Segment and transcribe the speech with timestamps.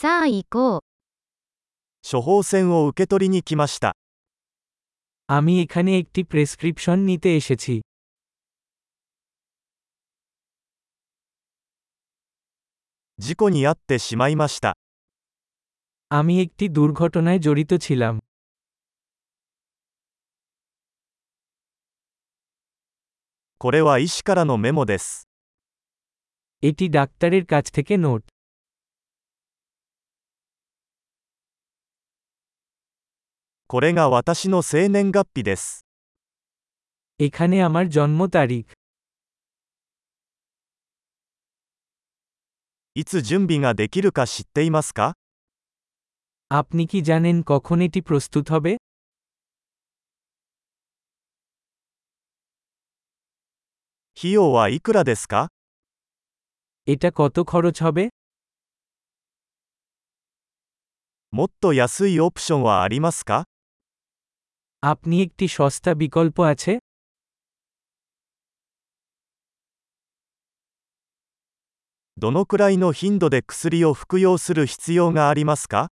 [0.00, 0.81] さあ行こう。
[2.01, 3.95] 処方箋を受け取りに来ました。
[5.27, 7.81] আমি এখানে একটি প্রেসক্রিপশন নিতে এসেছি
[13.19, 14.73] 事故に遭ってしまいました。
[16.09, 18.13] আমি একটি দুর্ঘটনায় জড়িত ছিলাম
[23.59, 25.27] これは医師からのメモです。
[26.63, 28.23] এটি ডাক্তারের কাছ থেকে নোট
[33.70, 35.84] これが私の生年月日です。
[37.18, 38.66] এখানে আমার জন্ম তারিখ
[42.94, 45.16] いつ準備ができるか知っていますか
[46.48, 48.76] আপনি কি জানেন কখন এটি প্রস্তুত হবে
[54.18, 55.48] 費用はいくらですか
[56.86, 58.08] এটা কত খরচ হবে
[61.32, 63.44] もっと安いオプションはありますか
[64.82, 66.72] আপনি একটি সস্তা বিকল্প আছে
[72.16, 75.88] どのくらいの頻度で薬を服用する必要がありますか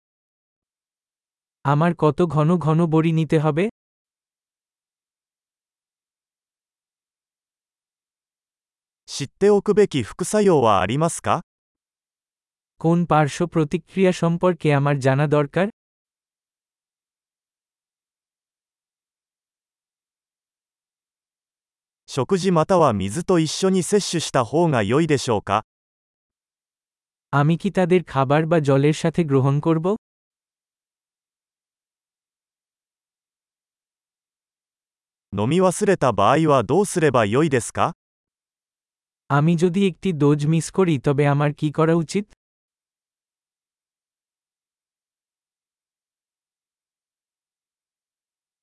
[1.66, 3.64] আমার কত ঘন ঘন বড়ি নিতে হবে
[9.08, 11.42] 知っておくべき副作用はありますか
[12.82, 15.68] কোন পার্শ্ব প্রতিক্রিয়া সম্পর্কে আমার জানা দরকার
[22.16, 25.64] 食事または水と一緒に摂取した方が良いでしょうか
[27.32, 29.86] আমি কি তাদের খাবার বা জলের সাথে গ্রহণ করব
[35.34, 37.94] 飲み忘れた場合はどうすれば良いですか
[39.38, 42.26] আমি যদি একটি ডোজ মিস করি তবে আমার কি করা উচিত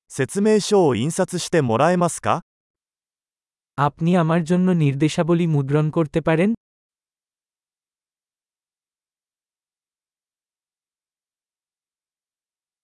[0.09, 2.41] 説明書を印刷してもらえますか
[3.87, 6.49] আপনি আমার জন্য নির্দেশাবলী মুদ্রণ করতে পারেন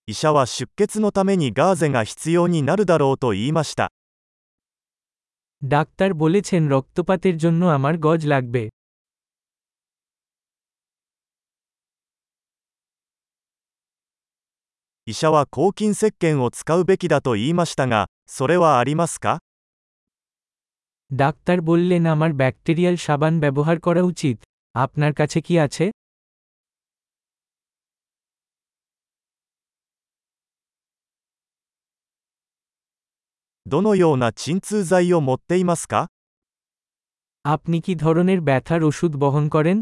[0.08, 3.86] 医者は出血のためにガーゼが必要になるだろうと言いました。
[5.74, 8.64] ডাক্তার বলেছেন রক্তপাতের জন্য আমার গজ লাগবে
[15.08, 19.40] 医者は抗菌石鹸を使うべきだと言いましたが、それはありますか
[21.12, 24.38] ডাক্তার বললেন আমার ব্যাকটেরিয়াল সাবান ব্যবহার করা উচিত
[24.76, 25.86] আপনার কাছে কি আছে
[33.66, 35.96] どのような鎮痛剤を持っていますか
[37.46, 39.78] আপনি কি ধরনের ব্যথার ওষুধ বহন করেন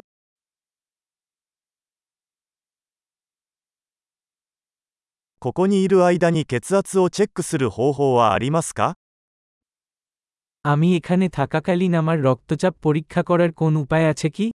[5.43, 8.95] ここにいる間に血圧をチェックする方法はありますか
[10.64, 14.46] আমি এখানে থাকাকালীন আমার রক্তচাপ পরীক্ষা করার কোন উপায় আছে কি?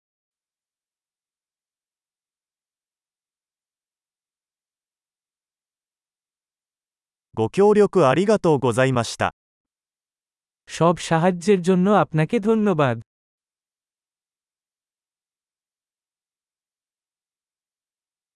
[10.68, 12.96] সব সাহায্যের জন্য আপনাকে ধন্যবাদ।